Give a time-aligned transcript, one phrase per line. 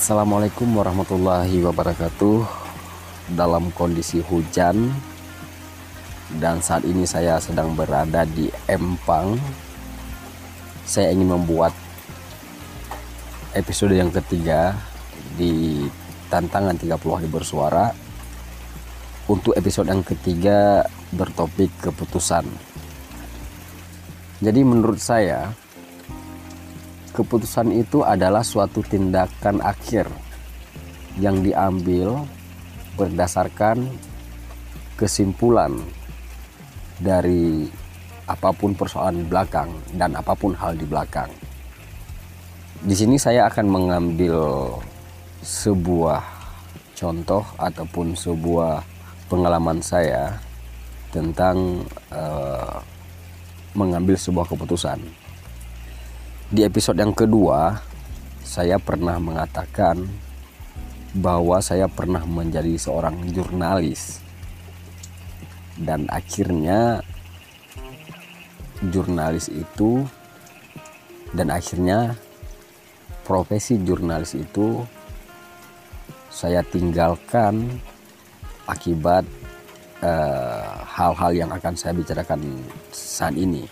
[0.00, 2.48] Assalamualaikum warahmatullahi wabarakatuh.
[3.36, 4.88] Dalam kondisi hujan
[6.40, 9.36] dan saat ini saya sedang berada di Empang.
[10.88, 11.76] Saya ingin membuat
[13.52, 14.72] episode yang ketiga
[15.36, 15.84] di
[16.32, 17.92] tantangan 30 hari bersuara.
[19.28, 20.80] Untuk episode yang ketiga
[21.12, 22.48] bertopik keputusan.
[24.40, 25.52] Jadi menurut saya
[27.20, 30.08] keputusan itu adalah suatu tindakan akhir
[31.20, 32.24] yang diambil
[32.96, 33.84] berdasarkan
[34.96, 35.76] kesimpulan
[36.96, 37.68] dari
[38.24, 39.68] apa pun persoalan di belakang
[40.00, 41.28] dan apa pun hal di belakang.
[42.80, 44.40] Di sini saya akan mengambil
[45.44, 46.24] sebuah
[46.96, 48.80] contoh ataupun sebuah
[49.28, 50.40] pengalaman saya
[51.12, 52.80] tentang uh,
[53.76, 55.00] mengambil sebuah keputusan.
[56.50, 57.78] Di episode yang kedua,
[58.42, 60.02] saya pernah mengatakan
[61.14, 64.18] bahwa saya pernah menjadi seorang jurnalis
[65.78, 67.06] dan akhirnya
[68.90, 70.02] jurnalis itu
[71.38, 72.18] dan akhirnya
[73.22, 74.82] profesi jurnalis itu
[76.34, 77.78] saya tinggalkan
[78.66, 79.22] akibat
[80.02, 82.42] eh, hal-hal uh, yang akan saya bicarakan
[82.90, 83.70] saat ini.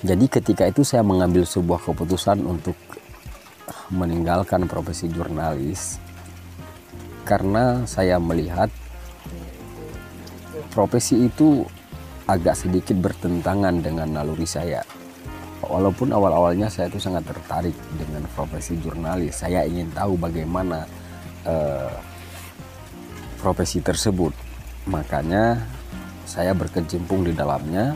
[0.00, 2.76] Jadi ketika itu saya mengambil sebuah keputusan untuk
[3.92, 6.00] meninggalkan profesi jurnalis
[7.28, 8.72] karena saya melihat
[10.72, 11.66] profesi itu
[12.24, 14.80] agak sedikit bertentangan dengan naluri saya.
[15.60, 20.88] Walaupun awal-awalnya saya itu sangat tertarik dengan profesi jurnalis, saya ingin tahu bagaimana
[21.44, 21.92] uh,
[23.38, 24.32] profesi tersebut.
[24.88, 25.60] Makanya
[26.24, 27.94] saya berkecimpung di dalamnya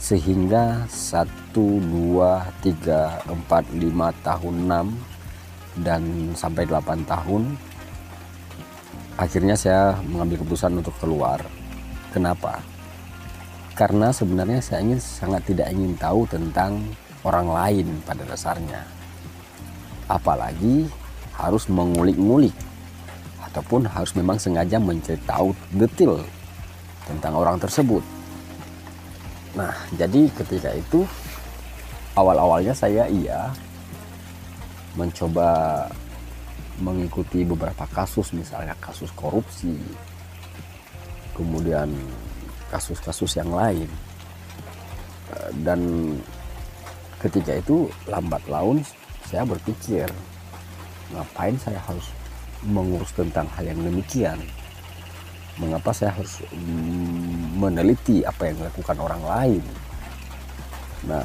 [0.00, 1.84] sehingga 1, 2,
[2.64, 4.54] 3, 4, 5 tahun
[5.76, 7.42] 6 dan sampai 8 tahun
[9.20, 11.44] akhirnya saya mengambil keputusan untuk keluar.
[12.16, 12.64] Kenapa?
[13.76, 16.80] Karena sebenarnya saya ingin sangat tidak ingin tahu tentang
[17.20, 18.80] orang lain pada dasarnya.
[20.08, 20.88] Apalagi
[21.36, 22.56] harus mengulik-ngulik
[23.52, 26.24] ataupun harus memang sengaja mencari tahu detail
[27.04, 28.02] tentang orang tersebut
[29.54, 31.02] Nah, jadi ketika itu
[32.14, 33.50] awal-awalnya saya iya
[34.94, 35.86] mencoba
[36.80, 39.76] mengikuti beberapa kasus misalnya kasus korupsi
[41.40, 41.88] kemudian
[42.68, 43.88] kasus-kasus yang lain.
[45.32, 45.80] Eh, dan
[47.18, 48.84] ketika itu lambat laun
[49.24, 50.08] saya berpikir
[51.10, 52.06] ngapain saya harus
[52.66, 54.38] mengurus tentang hal yang demikian?
[55.58, 56.40] Mengapa saya harus
[57.60, 59.64] meneliti apa yang dilakukan orang lain.
[61.04, 61.24] Nah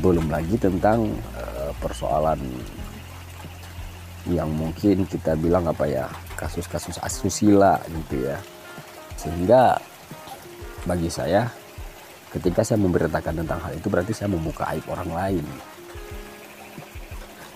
[0.00, 1.04] belum lagi tentang
[1.36, 2.40] uh, persoalan
[4.24, 6.08] yang mungkin kita bilang apa ya
[6.40, 8.40] kasus-kasus asusila gitu ya.
[9.20, 9.76] Sehingga
[10.88, 11.46] bagi saya
[12.32, 15.46] ketika saya memberitakan tentang hal itu berarti saya membuka aib orang lain.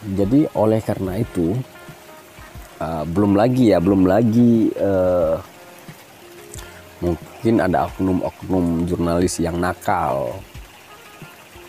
[0.06, 1.56] Jadi oleh karena itu
[2.84, 5.40] uh, belum lagi ya belum lagi uh,
[7.46, 10.34] mungkin ada oknum-oknum jurnalis yang nakal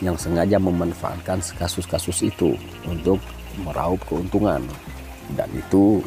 [0.02, 3.22] yang sengaja memanfaatkan kasus-kasus itu untuk
[3.62, 4.58] meraup keuntungan.
[5.38, 6.02] Dan itu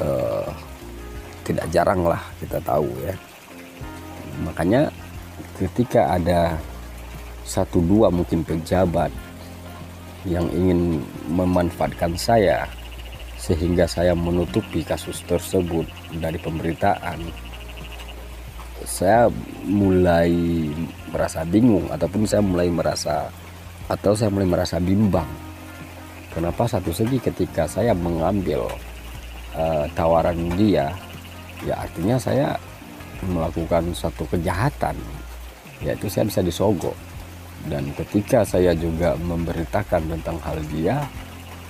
[0.00, 0.48] uh,
[1.44, 3.12] tidak jarang lah kita tahu ya.
[4.40, 4.88] Makanya
[5.60, 6.56] ketika ada
[7.44, 9.12] satu dua mungkin pejabat
[10.24, 12.64] yang ingin memanfaatkan saya
[13.36, 15.84] sehingga saya menutupi kasus tersebut
[16.24, 17.51] dari pemberitaan
[18.82, 19.30] saya
[19.68, 20.32] mulai
[21.12, 23.28] merasa bingung ataupun saya mulai merasa
[23.86, 25.28] atau saya mulai merasa bimbang.
[26.32, 26.64] Kenapa?
[26.64, 28.64] Satu segi ketika saya mengambil
[29.52, 30.88] uh, tawaran dia
[31.62, 32.56] ya artinya saya
[33.22, 34.96] melakukan satu kejahatan
[35.84, 36.96] yaitu saya bisa disogok.
[37.62, 40.98] Dan ketika saya juga memberitakan tentang hal dia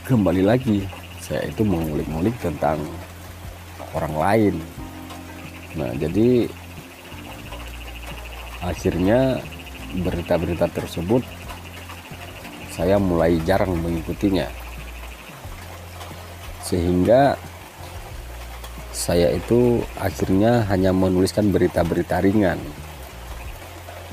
[0.09, 0.89] kembali lagi
[1.21, 2.81] saya itu mengulik-ngulik tentang
[3.93, 4.55] orang lain.
[5.77, 6.49] Nah jadi
[8.63, 9.43] akhirnya
[9.93, 11.21] berita-berita tersebut
[12.73, 14.49] saya mulai jarang mengikutinya.
[16.65, 17.37] Sehingga
[18.97, 22.57] saya itu akhirnya hanya menuliskan berita-berita ringan.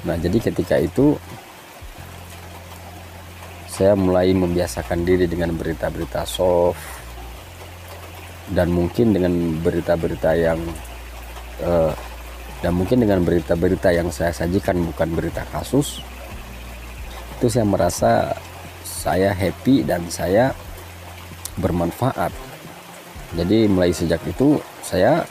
[0.04, 1.16] Nah jadi ketika itu
[3.69, 6.84] saya mulai membiasakan diri dengan berita-berita soft
[8.51, 10.60] dan mungkin dengan berita-berita yang
[11.63, 11.96] uh,
[12.60, 16.04] dan mungkin dengan berita-berita yang saya sajikan bukan berita kasus
[17.40, 18.36] itu saya merasa
[18.84, 20.52] saya happy dan saya
[21.56, 22.36] bermanfaat.
[23.32, 25.24] Jadi mulai sejak itu saya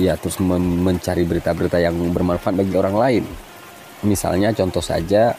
[0.00, 3.24] ya terus mencari berita-berita yang bermanfaat bagi orang lain.
[4.00, 5.36] Misalnya contoh saja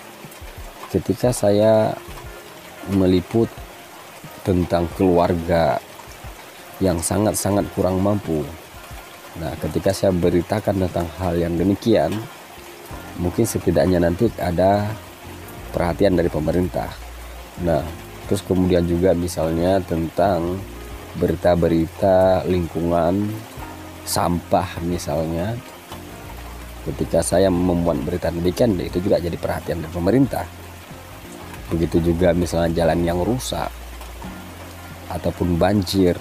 [0.94, 1.98] ketika saya
[2.94, 3.50] meliput
[4.46, 5.82] tentang keluarga
[6.78, 8.46] yang sangat-sangat kurang mampu
[9.36, 12.12] nah ketika saya beritakan tentang hal yang demikian
[13.20, 14.88] mungkin setidaknya nanti ada
[15.72, 16.88] perhatian dari pemerintah.
[17.64, 17.84] Nah
[18.28, 20.60] terus kemudian juga misalnya tentang
[21.20, 23.32] berita-berita lingkungan
[24.08, 25.56] sampah misalnya.
[26.86, 30.46] Ketika saya membuat berita demikian itu juga jadi perhatian dari pemerintah.
[31.74, 33.74] Begitu juga misalnya jalan yang rusak
[35.10, 36.14] ataupun banjir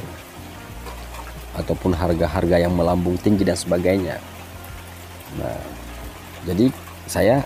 [1.55, 4.19] ataupun harga-harga yang melambung tinggi dan sebagainya.
[5.39, 5.59] Nah
[6.45, 6.69] jadi
[7.09, 7.41] saya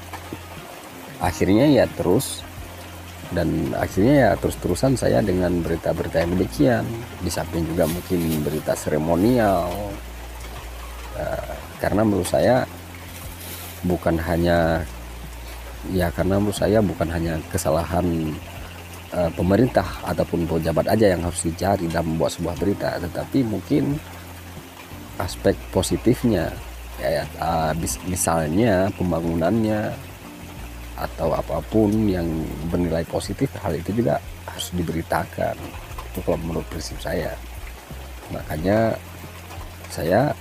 [1.19, 2.43] akhirnya ya terus
[3.29, 6.85] dan akhirnya ya terus-terusan saya dengan berita-berita yang demikian.
[7.21, 9.69] Di samping juga mungkin berita seremonial.
[11.19, 12.65] Uh, karena menurut saya
[13.85, 14.83] bukan hanya
[15.93, 18.35] ya karena menurut saya bukan hanya kesalahan
[19.15, 22.99] uh, pemerintah ataupun pejabat aja yang harus dicari dalam membuat sebuah berita.
[23.01, 23.97] Tetapi mungkin
[25.19, 26.53] aspek positifnya
[27.03, 27.73] ya, ya uh,
[28.07, 29.91] misalnya pembangunannya
[30.99, 32.27] atau apa pun yang
[32.71, 34.19] bernilai positif hal itu juga
[34.51, 35.55] harus diberitakan.
[36.13, 37.33] Itu kalau menurut prinsip saya.
[38.35, 38.99] Makanya
[39.89, 40.35] saya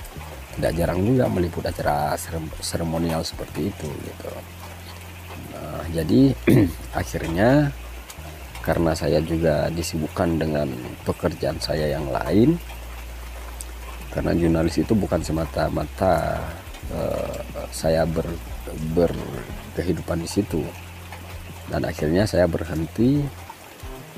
[0.58, 2.18] tidak jarang juga meliput acara
[2.60, 4.32] seremonial seperti itu gitu.
[5.54, 6.34] Nah, jadi
[7.00, 7.70] akhirnya
[8.68, 10.68] karena saya juga disibukkan dengan
[11.08, 12.60] pekerjaan saya yang lain.
[14.12, 16.36] Karena jurnalis itu bukan semata-mata
[16.92, 17.40] uh,
[17.72, 18.28] saya ber,
[18.92, 20.60] berkehidupan di situ.
[21.72, 23.24] Dan akhirnya saya berhenti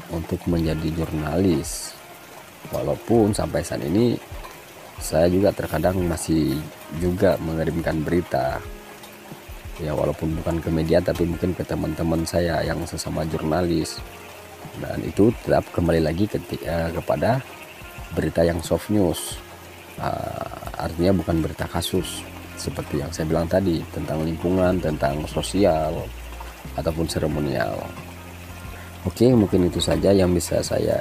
[0.09, 1.93] untuk menjadi jurnalis.
[2.73, 4.17] Walaupun sampai saat ini
[4.97, 6.57] saya juga terkadang masih
[6.97, 8.57] juga mengirimkan berita.
[9.77, 14.01] Ya walaupun bukan ke media tapi mungkin ke teman-teman saya yang sesama jurnalis
[14.79, 17.43] dan itu tetap kembali lagi ketika kepada
[18.15, 19.37] berita yang soft news
[19.99, 22.23] uh, artinya bukan berita kasus
[22.59, 26.03] seperti yang saya bilang tadi tentang lingkungan tentang sosial
[26.75, 27.75] ataupun seremonial
[29.07, 30.99] oke mungkin itu saja yang bisa saya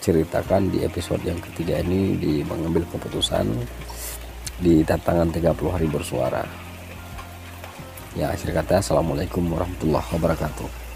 [0.00, 3.46] ceritakan di episode yang ketiga ini di mengambil keputusan
[4.60, 6.44] di tantangan 30 hari bersuara.
[8.16, 10.89] Ya akhir kata Assalamualaikum warahmatullahi wabarakatuh.